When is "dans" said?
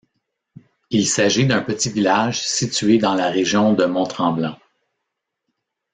2.97-3.13